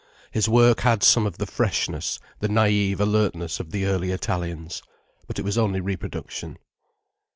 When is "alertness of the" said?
2.99-3.85